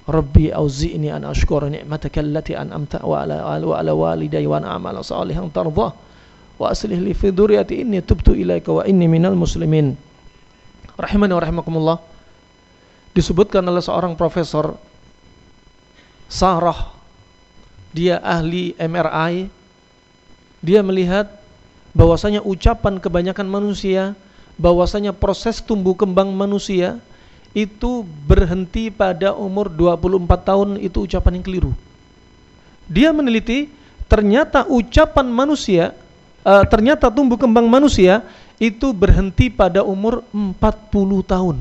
[0.09, 5.05] Rabbi auzi'ni an ashkura ni'mataka allati an'amta wa ala wa ala walidayya wa an a'mala
[5.05, 5.93] salihan tardah.
[6.57, 9.93] Wa aslih li fi dhurriyyati inni tubtu ilaika wa inni minal muslimin.
[10.97, 11.97] Rahimani wa rahimakumullah.
[13.13, 14.73] Disebutkan oleh seorang profesor
[16.25, 16.97] Sarah.
[17.93, 19.49] Dia ahli MRI
[20.59, 21.31] dia melihat
[21.95, 24.13] bahwasanya ucapan kebanyakan manusia
[24.59, 26.99] bahwasanya proses tumbuh kembang manusia
[27.53, 31.71] itu berhenti pada umur 24 tahun itu ucapan yang keliru
[32.85, 33.69] dia meneliti
[34.09, 35.93] ternyata ucapan manusia
[36.45, 38.21] uh, ternyata tumbuh kembang manusia
[38.59, 40.53] itu berhenti pada umur 40
[41.25, 41.57] tahun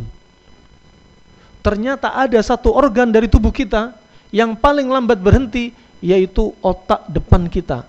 [1.65, 3.97] ternyata ada satu organ dari tubuh kita
[4.29, 7.83] yang paling lambat berhenti yaitu otak depan kita,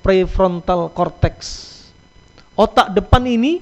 [0.00, 1.64] prefrontal cortex.
[2.56, 3.60] Otak depan ini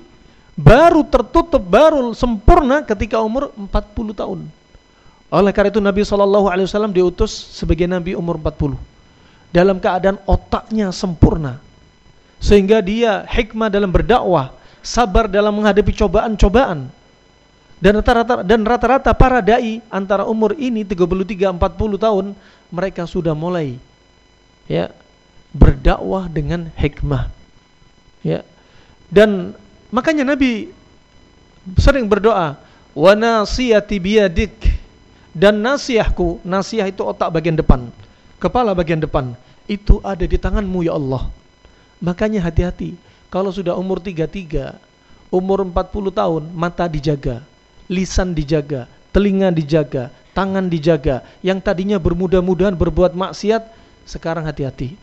[0.55, 4.41] baru tertutup, baru sempurna ketika umur 40 tahun.
[5.35, 8.79] Oleh karena itu Nabi SAW diutus sebagai Nabi umur 40.
[9.51, 11.59] Dalam keadaan otaknya sempurna.
[12.39, 16.91] Sehingga dia hikmah dalam berdakwah, sabar dalam menghadapi cobaan-cobaan
[17.83, 22.27] dan rata-rata dan rata-rata para dai antara umur ini 33 40 tahun
[22.73, 23.77] mereka sudah mulai
[24.69, 24.93] ya
[25.55, 27.31] berdakwah dengan hikmah.
[28.27, 28.43] Ya.
[29.13, 29.55] Dan
[29.95, 30.75] makanya Nabi
[31.79, 32.59] sering berdoa,
[32.91, 34.55] "Wa nasiyati biyadik."
[35.35, 37.91] Dan nasiahku, nasiah itu otak bagian depan,
[38.39, 39.35] kepala bagian depan,
[39.67, 41.27] itu ada di tanganmu ya Allah.
[41.99, 42.95] Makanya hati-hati,
[43.35, 44.79] kalau sudah umur 33,
[45.35, 47.43] umur 40 tahun, mata dijaga
[47.89, 51.25] lisan dijaga, telinga dijaga, tangan dijaga.
[51.45, 53.63] Yang tadinya bermudah-mudahan berbuat maksiat,
[54.09, 54.97] sekarang hati-hati.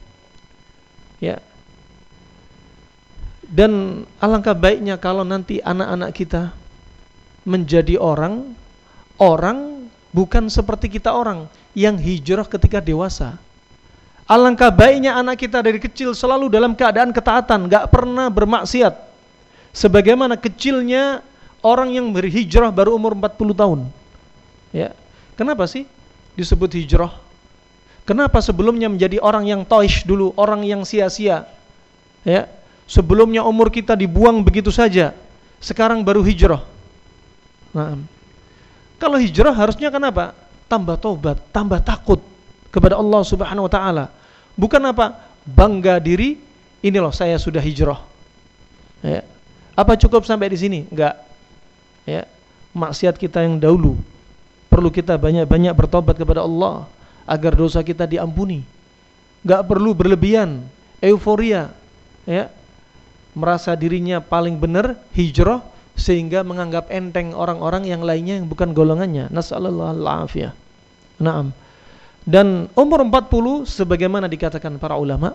[1.22, 1.42] Ya.
[3.52, 6.56] Dan alangkah baiknya kalau nanti anak-anak kita
[7.44, 8.56] menjadi orang,
[9.20, 13.36] orang bukan seperti kita orang yang hijrah ketika dewasa.
[14.24, 18.96] Alangkah baiknya anak kita dari kecil selalu dalam keadaan ketaatan, gak pernah bermaksiat.
[19.76, 21.20] Sebagaimana kecilnya
[21.60, 23.80] orang yang berhijrah baru umur 40 tahun.
[24.72, 24.96] Ya.
[25.36, 25.84] Kenapa sih
[26.40, 27.12] disebut hijrah?
[28.08, 31.44] Kenapa sebelumnya menjadi orang yang toish dulu, orang yang sia-sia?
[32.24, 32.48] Ya.
[32.92, 35.16] Sebelumnya umur kita dibuang begitu saja.
[35.64, 36.60] Sekarang baru hijrah.
[37.72, 37.96] Nah,
[39.00, 40.36] kalau hijrah harusnya kenapa?
[40.68, 42.20] Tambah tobat, tambah takut
[42.68, 44.06] kepada Allah Subhanahu wa taala.
[44.60, 45.16] Bukan apa?
[45.48, 46.36] Bangga diri,
[46.84, 48.04] ini loh saya sudah hijrah.
[49.00, 49.24] Ya.
[49.72, 50.84] Apa cukup sampai di sini?
[50.92, 51.32] Enggak
[52.06, 52.26] ya
[52.74, 53.98] maksiat kita yang dahulu
[54.72, 56.88] perlu kita banyak-banyak bertobat kepada Allah
[57.28, 58.64] agar dosa kita diampuni
[59.42, 60.62] nggak perlu berlebihan,
[61.02, 61.74] euforia,
[62.30, 62.46] ya,
[63.32, 65.64] merasa dirinya paling benar, hijrah
[65.96, 69.30] sehingga menganggap enteng orang-orang yang lainnya yang bukan golongannya.
[69.30, 70.52] Nasallallahu alaihi
[71.22, 71.54] Naam.
[72.22, 75.34] Dan umur 40 sebagaimana dikatakan para ulama,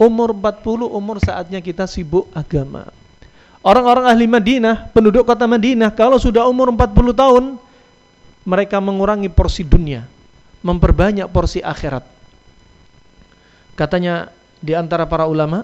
[0.00, 2.88] umur 40 umur saatnya kita sibuk agama.
[3.62, 7.44] Orang-orang ahli Madinah, penduduk kota Madinah kalau sudah umur 40 tahun
[8.42, 10.02] mereka mengurangi porsi dunia,
[10.66, 12.02] memperbanyak porsi akhirat.
[13.78, 15.62] Katanya di antara para ulama,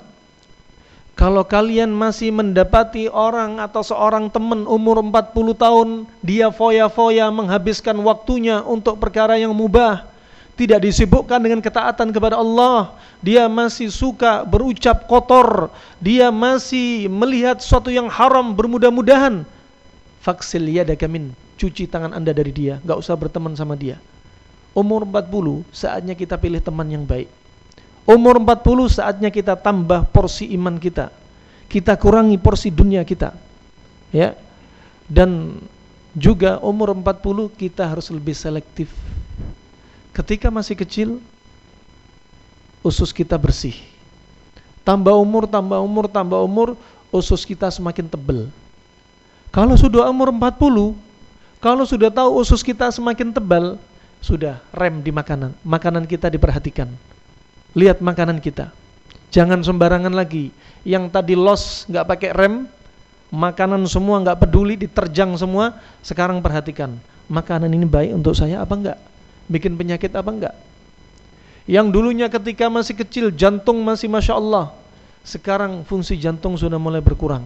[1.18, 5.88] kalau kalian masih mendapati orang atau seorang teman umur 40 tahun,
[6.22, 10.06] dia foya-foya menghabiskan waktunya untuk perkara yang mubah,
[10.54, 17.90] tidak disibukkan dengan ketaatan kepada Allah, dia masih suka berucap kotor, dia masih melihat sesuatu
[17.90, 19.42] yang haram bermudah-mudahan,
[20.22, 23.98] faksil yadaka min, cuci tangan Anda dari dia, enggak usah berteman sama dia.
[24.70, 27.26] Umur 40 saatnya kita pilih teman yang baik.
[28.08, 31.12] Umur 40 saatnya kita tambah porsi iman kita.
[31.68, 33.36] Kita kurangi porsi dunia kita.
[34.08, 34.32] Ya.
[35.04, 35.60] Dan
[36.16, 38.88] juga umur 40 kita harus lebih selektif.
[40.16, 41.20] Ketika masih kecil
[42.80, 43.76] usus kita bersih.
[44.88, 46.80] Tambah umur, tambah umur, tambah umur,
[47.12, 48.48] usus kita semakin tebal.
[49.52, 50.96] Kalau sudah umur 40,
[51.60, 53.76] kalau sudah tahu usus kita semakin tebal,
[54.24, 55.52] sudah rem di makanan.
[55.60, 56.88] Makanan kita diperhatikan
[57.78, 58.74] lihat makanan kita.
[59.30, 60.50] Jangan sembarangan lagi.
[60.82, 62.66] Yang tadi los nggak pakai rem,
[63.30, 65.78] makanan semua nggak peduli, diterjang semua.
[66.02, 66.98] Sekarang perhatikan,
[67.30, 68.98] makanan ini baik untuk saya apa enggak?
[69.46, 70.54] Bikin penyakit apa enggak?
[71.68, 74.72] Yang dulunya ketika masih kecil jantung masih masya Allah,
[75.20, 77.44] sekarang fungsi jantung sudah mulai berkurang.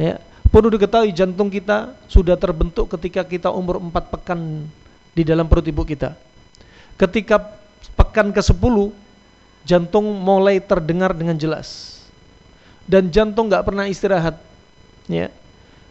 [0.00, 0.16] Ya,
[0.48, 4.64] perlu diketahui jantung kita sudah terbentuk ketika kita umur 4 pekan
[5.12, 6.16] di dalam perut ibu kita.
[6.96, 7.36] Ketika
[7.92, 9.03] pekan ke-10
[9.64, 12.00] jantung mulai terdengar dengan jelas.
[12.84, 14.36] Dan jantung nggak pernah istirahat
[15.08, 15.32] ya.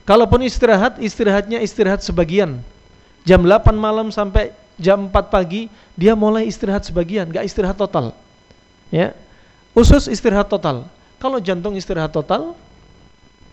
[0.06, 2.62] Kalaupun istirahat istirahatnya istirahat sebagian.
[3.26, 8.14] Jam 8 malam sampai jam 4 pagi dia mulai istirahat sebagian nggak istirahat total
[8.94, 9.18] ya.
[9.74, 10.86] Usus istirahat total.
[11.18, 12.54] Kalau jantung istirahat total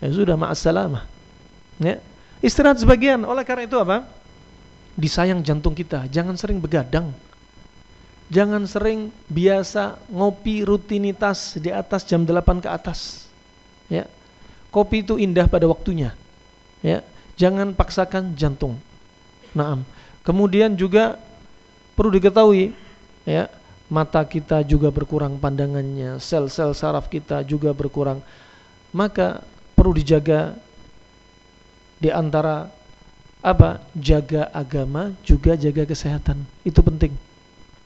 [0.05, 1.09] ya sudah ma'assalamah
[1.81, 1.97] ya.
[2.45, 3.25] Istirahat sebagian.
[3.25, 4.05] Oleh karena itu apa?
[5.01, 6.05] Disayang jantung kita.
[6.13, 7.09] Jangan sering begadang
[8.31, 13.27] Jangan sering biasa ngopi rutinitas di atas jam 8 ke atas.
[13.91, 14.07] Ya.
[14.71, 16.15] Kopi itu indah pada waktunya.
[16.79, 17.03] Ya.
[17.35, 18.79] Jangan paksakan jantung.
[19.51, 19.83] Naam.
[20.23, 21.19] Kemudian juga
[21.99, 22.71] perlu diketahui
[23.27, 23.51] ya,
[23.91, 28.23] mata kita juga berkurang pandangannya, sel-sel saraf kita juga berkurang.
[28.95, 29.43] Maka
[29.75, 30.55] perlu dijaga
[31.99, 32.71] di antara
[33.43, 33.83] apa?
[33.99, 36.47] Jaga agama juga jaga kesehatan.
[36.63, 37.11] Itu penting.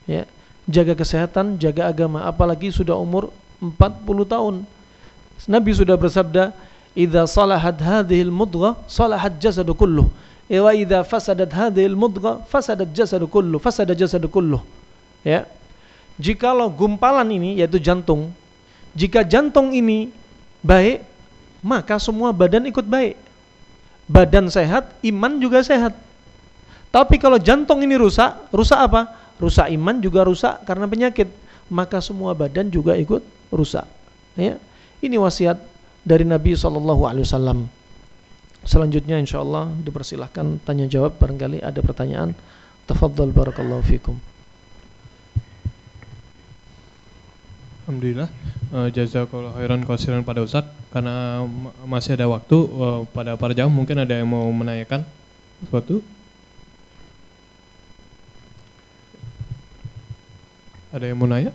[0.04, 0.28] Ya
[0.68, 4.54] jaga kesehatan, jaga agama, apalagi sudah umur 40 tahun.
[5.44, 6.56] Nabi sudah bersabda,
[6.96, 10.08] "Idza salahat hadhil mudghah, salahat jasadu kulluh.
[10.48, 14.60] Wa idza fasadat hadhil mudghah, fasadat jasadu kulluh, fasada jasadu kulluh."
[15.24, 15.48] Ya.
[16.16, 18.30] Jikalau gumpalan ini yaitu jantung,
[18.94, 20.14] jika jantung ini
[20.62, 21.02] baik,
[21.58, 23.18] maka semua badan ikut baik.
[24.06, 25.96] Badan sehat, iman juga sehat.
[26.94, 29.10] Tapi kalau jantung ini rusak, rusak apa?
[29.38, 31.28] Rusak iman juga rusak karena penyakit.
[31.72, 33.88] Maka semua badan juga ikut rusak.
[34.36, 34.60] Ya.
[35.00, 35.56] Ini wasiat
[36.04, 36.72] dari Nabi saw.
[38.64, 42.36] selanjutnya insyaallah dipersilahkan tanya jawab barangkali ada pertanyaan.
[42.84, 44.16] Tafadhal barakallahu fikum.
[47.84, 48.28] Alhamdulillah.
[48.72, 51.44] Uh, jazakallahu khairan kasiran pada Ustadz karena
[51.84, 55.04] masih ada waktu uh, pada para jam mungkin ada yang mau menanyakan
[55.62, 56.00] sesuatu
[60.94, 61.50] Ada yang mau nanya?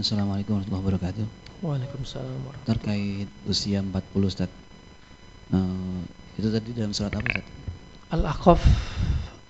[0.00, 1.26] Assalamualaikum warahmatullahi wabarakatuh.
[1.62, 4.50] Waalaikumsalam warahmatullahi Terkait usia 40 Ustaz.
[5.54, 6.02] Uh,
[6.34, 7.46] itu tadi dalam surat apa Ustaz?
[8.10, 8.58] Al-Aqaf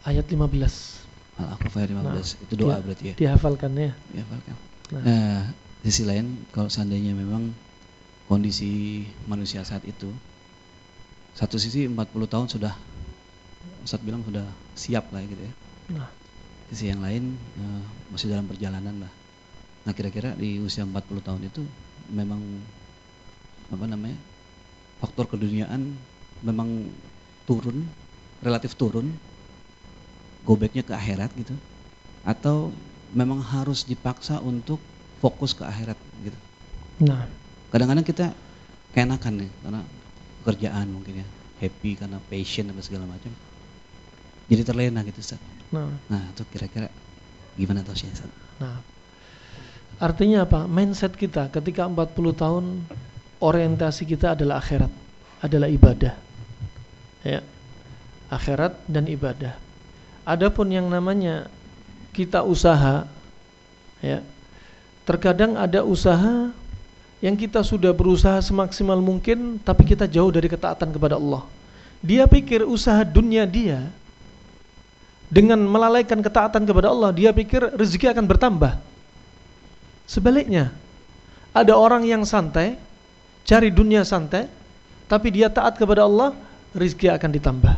[0.04, 1.40] ayat 15.
[1.40, 2.04] Al-Aqaf ayat 15.
[2.04, 3.14] Nah, itu doa dia, berarti ya.
[3.16, 3.96] Dihafalkan ya.
[4.12, 4.54] Dihafalkan.
[4.92, 5.02] Nah.
[5.08, 5.38] nah,
[5.80, 7.56] di sisi lain kalau seandainya memang
[8.28, 10.12] kondisi manusia saat itu
[11.34, 12.74] satu sisi 40 tahun sudah
[13.80, 14.44] Ustadz bilang sudah
[14.76, 15.52] siap lah gitu ya.
[15.96, 16.08] Nah.
[16.68, 19.12] Sisi yang lain uh, masih dalam perjalanan lah.
[19.88, 21.64] Nah kira-kira di usia 40 tahun itu
[22.12, 22.40] memang
[23.70, 24.18] apa namanya
[25.00, 25.94] faktor keduniaan
[26.42, 26.90] memang
[27.46, 27.86] turun
[28.42, 29.14] relatif turun
[30.44, 31.54] gobeknya ke akhirat gitu
[32.24, 32.72] atau
[33.16, 34.78] memang harus dipaksa untuk
[35.20, 36.38] fokus ke akhirat gitu.
[37.04, 37.28] Nah,
[37.72, 38.26] kadang-kadang kita
[38.92, 39.80] keenakan nih karena
[40.42, 41.26] pekerjaan mungkin ya
[41.60, 43.28] happy karena passion dan segala macam
[44.50, 45.38] jadi terlena gitu Ustaz.
[45.70, 46.90] Nah, Nah, itu kira-kira
[47.54, 48.26] gimana tuh Ustaz?
[48.58, 48.82] nah.
[50.00, 50.64] Artinya apa?
[50.64, 52.64] Mindset kita ketika 40 tahun
[53.38, 54.88] orientasi kita adalah akhirat,
[55.44, 56.16] adalah ibadah.
[57.20, 57.44] Ya.
[58.32, 59.60] Akhirat dan ibadah.
[60.24, 61.52] Adapun yang namanya
[62.16, 63.04] kita usaha
[64.00, 64.24] ya.
[65.04, 66.48] Terkadang ada usaha
[67.20, 71.44] yang kita sudah berusaha semaksimal mungkin tapi kita jauh dari ketaatan kepada Allah.
[72.00, 73.84] Dia pikir usaha dunia dia
[75.30, 78.72] dengan melalaikan ketaatan kepada Allah, dia pikir rezeki akan bertambah.
[80.10, 80.74] Sebaliknya,
[81.54, 82.74] ada orang yang santai,
[83.46, 84.50] cari dunia santai,
[85.06, 86.34] tapi dia taat kepada Allah,
[86.74, 87.74] rezeki akan ditambah.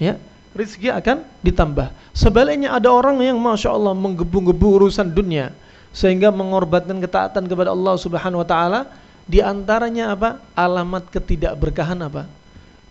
[0.00, 0.16] Ya,
[0.56, 1.92] rezeki akan ditambah.
[2.16, 5.52] Sebaliknya ada orang yang masya Allah menggebu-gebu urusan dunia,
[5.94, 8.80] sehingga mengorbankan ketaatan kepada Allah Subhanahu Wa Taala.
[9.24, 10.42] Di antaranya apa?
[10.52, 12.28] Alamat ketidakberkahan apa?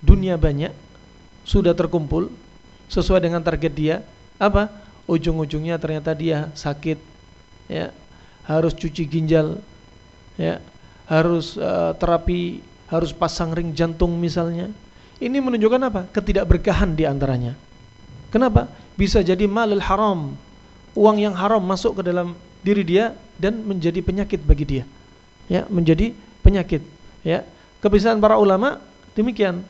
[0.02, 0.74] Dunia banyak,
[1.46, 2.32] sudah terkumpul,
[2.89, 3.96] sesuai dengan target dia.
[4.42, 4.72] Apa?
[5.06, 6.98] Ujung-ujungnya ternyata dia sakit
[7.70, 7.92] ya.
[8.48, 9.60] Harus cuci ginjal
[10.39, 10.58] ya.
[11.06, 14.72] Harus uh, terapi harus pasang ring jantung misalnya.
[15.22, 16.02] Ini menunjukkan apa?
[16.10, 17.54] Ketidakberkahan di antaranya.
[18.34, 18.66] Kenapa?
[18.98, 20.34] Bisa jadi malul haram.
[20.98, 24.84] Uang yang haram masuk ke dalam diri dia dan menjadi penyakit bagi dia
[25.52, 26.82] ya menjadi penyakit
[27.21, 27.43] ya
[27.84, 28.80] kebiasaan para ulama
[29.13, 29.62] demikian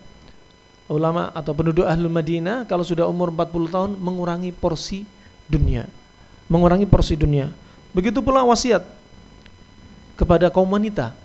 [0.92, 5.08] ulama atau penduduk ahlul Madinah kalau sudah umur 40 tahun mengurangi porsi
[5.48, 5.88] dunia.
[6.52, 7.50] Mengurangi porsi dunia.
[7.96, 8.84] Begitu pula wasiat
[10.20, 11.16] kepada kaum wanita.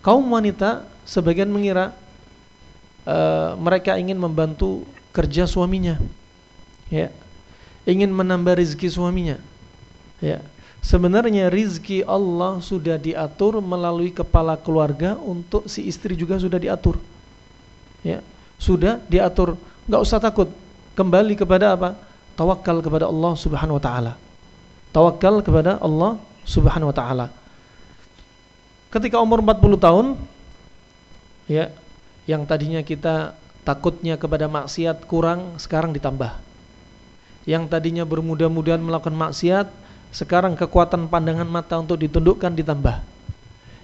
[0.00, 1.92] Kaum wanita sebagian mengira
[3.04, 6.00] uh, mereka ingin membantu kerja suaminya.
[6.88, 7.12] Ya.
[7.84, 9.36] Ingin menambah rezeki suaminya.
[10.18, 10.40] Ya.
[10.84, 17.00] Sebenarnya rizki Allah sudah diatur melalui kepala keluarga untuk si istri juga sudah diatur.
[18.04, 18.20] Ya,
[18.60, 19.56] sudah diatur.
[19.88, 20.52] Enggak usah takut.
[20.92, 21.96] Kembali kepada apa?
[22.36, 24.12] Tawakal kepada Allah Subhanahu wa taala.
[24.92, 27.26] Tawakal kepada Allah Subhanahu wa taala.
[28.92, 30.06] Ketika umur 40 tahun
[31.48, 31.72] ya,
[32.28, 33.32] yang tadinya kita
[33.64, 36.30] takutnya kepada maksiat kurang, sekarang ditambah.
[37.48, 39.66] Yang tadinya bermudah-mudahan melakukan maksiat,
[40.14, 43.02] sekarang kekuatan pandangan mata untuk ditundukkan ditambah.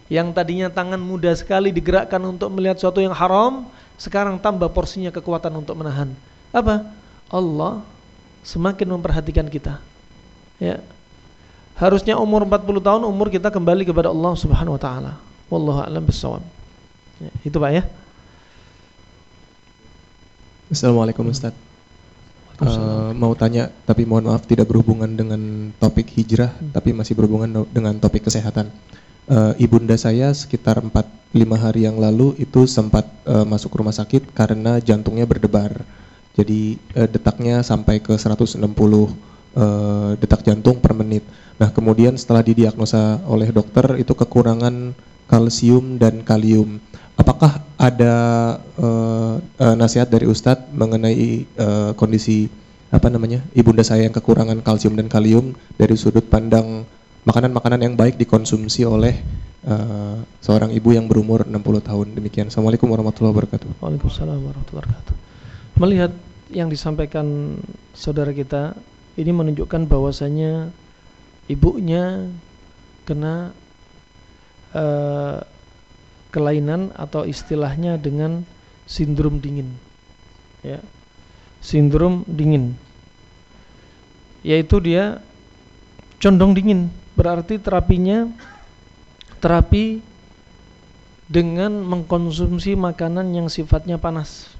[0.06, 3.66] Yang tadinya tangan mudah sekali digerakkan untuk melihat sesuatu yang haram,
[3.98, 6.14] sekarang tambah porsinya kekuatan untuk menahan.
[6.54, 6.86] Apa?
[7.30, 7.82] Allah
[8.46, 9.82] semakin memperhatikan kita.
[10.62, 10.78] Ya.
[11.74, 15.12] Harusnya umur 40 tahun umur kita kembali kepada Allah Subhanahu wa taala.
[15.50, 16.42] Wallahu a'lam bissawab.
[17.18, 17.82] Ya, itu Pak ya.
[20.70, 21.69] Assalamualaikum Ustaz.
[22.60, 26.76] Uh, mau tanya tapi mohon maaf tidak berhubungan dengan topik hijrah hmm.
[26.76, 28.68] tapi masih berhubungan dengan topik kesehatan
[29.30, 34.82] uh, ibunda saya sekitar 4-5 hari yang lalu itu sempat uh, masuk rumah sakit karena
[34.82, 35.86] jantungnya berdebar.
[36.34, 39.08] Jadi uh, detaknya sampai ke 160 uh,
[40.18, 41.22] detak jantung per menit.
[41.56, 44.96] Nah, kemudian setelah didiagnosa oleh dokter itu kekurangan
[45.30, 46.82] kalsium dan kalium.
[47.20, 48.14] Apakah ada
[48.80, 52.48] uh, uh, nasihat dari Ustadz mengenai uh, kondisi
[52.88, 56.88] apa namanya ibunda saya yang kekurangan kalsium dan kalium dari sudut pandang
[57.28, 59.20] makanan-makanan yang baik dikonsumsi oleh
[59.68, 62.06] uh, seorang ibu yang berumur 60 tahun.
[62.16, 62.48] Demikian.
[62.48, 63.68] Assalamualaikum warahmatullahi wabarakatuh.
[63.84, 65.14] Waalaikumsalam warahmatullahi wabarakatuh.
[65.76, 66.12] Melihat
[66.50, 67.60] yang disampaikan
[67.92, 68.72] saudara kita
[69.20, 70.72] ini menunjukkan bahwasanya
[71.52, 72.32] ibunya
[73.04, 73.52] kena
[76.30, 78.46] kelainan atau istilahnya dengan
[78.86, 79.70] sindrom dingin.
[80.64, 80.80] Ya.
[81.60, 82.74] Sindrom dingin.
[84.40, 85.20] Yaitu dia
[86.16, 88.32] condong dingin berarti terapinya
[89.44, 90.00] terapi
[91.30, 94.50] dengan mengkonsumsi makanan yang sifatnya panas.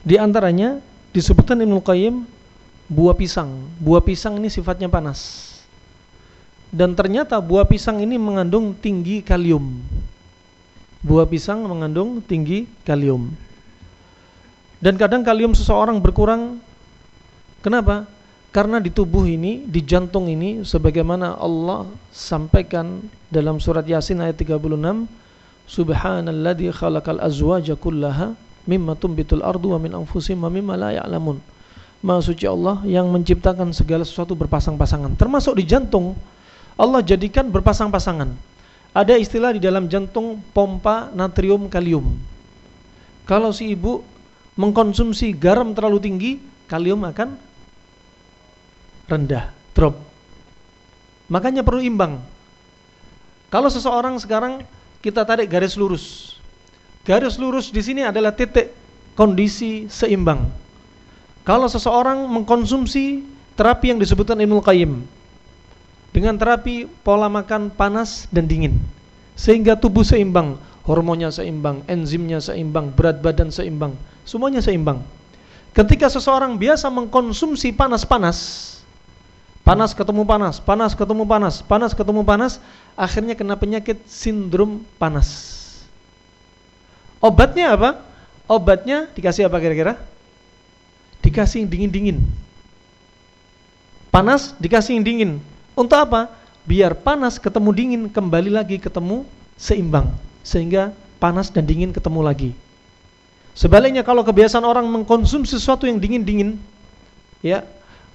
[0.00, 0.78] Di antaranya
[1.12, 2.24] disebutkan Ibnu Qayyim
[2.88, 3.68] buah pisang.
[3.80, 5.52] Buah pisang ini sifatnya panas.
[6.74, 9.78] Dan ternyata buah pisang ini mengandung tinggi kalium.
[11.04, 13.28] Buah pisang mengandung tinggi kalium.
[14.80, 16.56] Dan kadang kalium seseorang berkurang.
[17.60, 18.08] Kenapa?
[18.54, 24.64] Karena di tubuh ini, di jantung ini sebagaimana Allah sampaikan dalam surat Yasin ayat 36,
[25.68, 28.32] Subhanalladzi khalaqal azwaja kullaha
[28.64, 31.36] mimma tumbitul ardu wa min anfusihim wa mimma la ya'lamun.
[32.04, 36.16] Maha suci Allah yang menciptakan segala sesuatu berpasang-pasangan, termasuk di jantung.
[36.76, 38.53] Allah jadikan berpasang-pasangan.
[38.94, 42.14] Ada istilah di dalam jantung pompa natrium kalium.
[43.26, 44.06] Kalau si ibu
[44.54, 46.32] mengkonsumsi garam terlalu tinggi,
[46.70, 47.34] kalium akan
[49.10, 49.98] rendah, drop.
[51.26, 52.22] Makanya perlu imbang.
[53.50, 54.62] Kalau seseorang sekarang
[55.02, 56.38] kita tarik garis lurus.
[57.02, 58.72] Garis lurus di sini adalah titik
[59.14, 60.50] kondisi seimbang.
[61.44, 63.20] kalau seseorang mengkonsumsi
[63.52, 65.04] terapi yang disebutkan Ibnu Qayyim
[66.14, 68.78] dengan terapi pola makan panas dan dingin
[69.34, 70.54] sehingga tubuh seimbang,
[70.86, 75.02] hormonnya seimbang, enzimnya seimbang, berat badan seimbang, semuanya seimbang.
[75.74, 78.38] Ketika seseorang biasa mengkonsumsi panas-panas,
[79.66, 82.62] panas ketemu panas, panas ketemu panas, panas ketemu panas,
[82.94, 85.50] akhirnya kena penyakit sindrom panas.
[87.18, 87.90] Obatnya apa?
[88.46, 89.98] Obatnya dikasih apa kira-kira?
[91.26, 92.22] Dikasih dingin-dingin.
[94.14, 95.42] Panas dikasih dingin.
[95.74, 96.30] Untuk apa?
[96.64, 99.26] Biar panas ketemu dingin kembali lagi ketemu
[99.58, 100.08] seimbang
[100.40, 102.50] sehingga panas dan dingin ketemu lagi.
[103.54, 106.58] Sebaliknya kalau kebiasaan orang mengkonsumsi sesuatu yang dingin-dingin,
[107.38, 107.62] ya,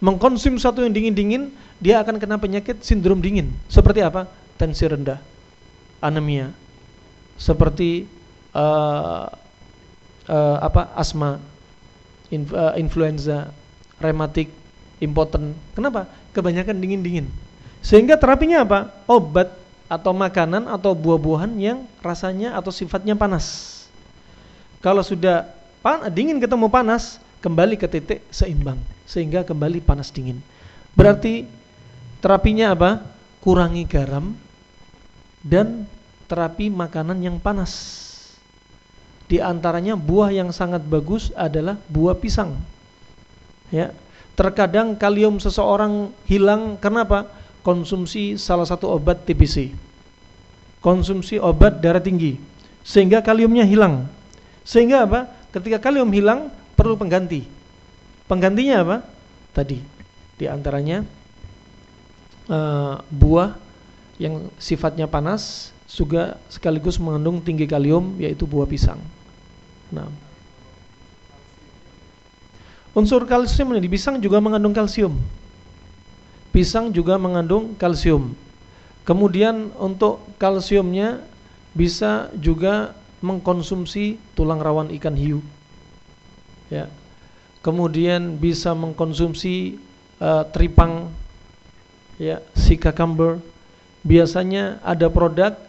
[0.04, 3.56] mengkonsumsi sesuatu yang dingin-dingin, dia akan kena penyakit sindrom dingin.
[3.72, 4.28] Seperti apa?
[4.60, 5.24] Tensi rendah,
[6.04, 6.52] anemia,
[7.40, 8.04] seperti
[8.52, 9.32] uh,
[10.28, 10.92] uh, apa?
[11.00, 13.56] Asma, uh, influenza,
[14.04, 14.52] rematik,
[15.00, 15.56] impoten.
[15.72, 16.12] Kenapa?
[16.36, 17.49] Kebanyakan dingin-dingin.
[17.80, 18.80] Sehingga terapinya apa?
[19.08, 19.56] Obat
[19.90, 23.78] atau makanan atau buah-buahan yang rasanya atau sifatnya panas.
[24.80, 25.50] Kalau sudah
[25.82, 30.44] pan dingin ketemu panas, kembali ke titik seimbang sehingga kembali panas dingin.
[30.94, 31.48] Berarti
[32.20, 33.02] terapinya apa?
[33.40, 34.36] Kurangi garam
[35.40, 35.88] dan
[36.28, 38.06] terapi makanan yang panas.
[39.30, 42.60] Di antaranya buah yang sangat bagus adalah buah pisang.
[43.72, 43.96] Ya.
[44.36, 47.28] Terkadang kalium seseorang hilang karena apa?
[47.70, 49.70] Konsumsi salah satu obat TBC.
[50.82, 52.42] Konsumsi obat darah tinggi
[52.82, 54.10] sehingga kaliumnya hilang.
[54.66, 55.30] Sehingga apa?
[55.54, 57.46] Ketika kalium hilang perlu pengganti.
[58.26, 58.98] Penggantinya apa?
[59.54, 59.78] Tadi
[60.42, 61.06] di antaranya
[62.50, 63.54] uh, buah
[64.18, 68.98] yang sifatnya panas juga sekaligus mengandung tinggi kalium yaitu buah pisang.
[69.94, 70.10] Nah,
[72.98, 75.14] unsur kalsium di pisang juga mengandung kalsium.
[76.50, 78.34] Pisang juga mengandung kalsium.
[79.06, 81.22] Kemudian untuk kalsiumnya
[81.74, 85.42] bisa juga mengkonsumsi tulang rawan ikan hiu.
[86.70, 86.90] Ya.
[87.60, 89.78] Kemudian bisa mengkonsumsi
[90.24, 91.12] uh, tripang
[92.18, 93.42] ya, si cucumber.
[94.00, 95.60] Biasanya ada produk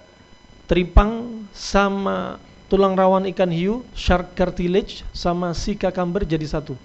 [0.70, 2.38] tripang sama
[2.70, 6.78] tulang rawan ikan hiu, shark cartilage sama si cucumber jadi satu.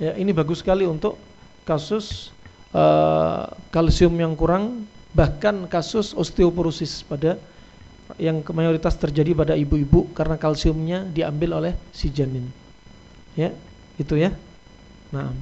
[0.00, 1.20] Ya, ini bagus sekali untuk
[1.68, 2.32] kasus
[2.72, 7.40] uh, kalsium yang kurang bahkan kasus osteoporosis pada
[8.16, 12.48] yang mayoritas terjadi pada ibu-ibu karena kalsiumnya diambil oleh si janin.
[13.36, 13.52] Ya,
[14.00, 14.32] itu ya.
[15.12, 15.32] Nah,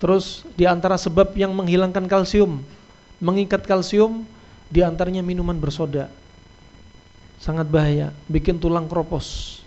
[0.00, 2.64] terus di antara sebab yang menghilangkan kalsium,
[3.20, 4.24] mengikat kalsium
[4.72, 6.08] di antaranya minuman bersoda.
[7.40, 9.60] Sangat bahaya, bikin tulang kropos.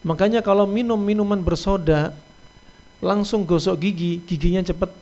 [0.00, 2.16] Makanya kalau minum minuman bersoda
[3.04, 4.92] langsung gosok gigi, giginya cepat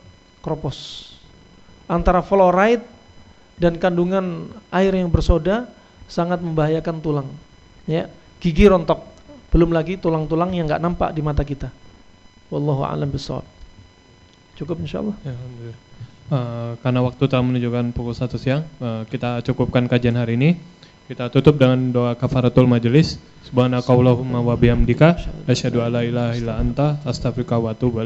[0.43, 1.08] kropos.
[1.89, 2.85] Antara fluoride
[3.57, 5.65] dan kandungan air yang bersoda
[6.05, 7.27] sangat membahayakan tulang.
[7.89, 8.05] Ya,
[8.37, 9.01] gigi rontok,
[9.49, 11.73] belum lagi tulang-tulang yang nggak nampak di mata kita.
[12.53, 13.45] Wallahu a'lam bishawab.
[14.53, 15.17] Cukup insyaallah.
[15.25, 15.33] Ya.
[16.29, 20.61] Uh, karena waktu telah menunjukkan pukul satu siang, uh, kita cukupkan kajian hari ini.
[21.09, 23.17] Kita tutup dengan doa kafaratul majelis.
[23.49, 25.17] Subhanakallahumma wa bihamdika
[25.49, 28.05] asyhadu alla ilaha illa anta astaghfiruka wa atubu.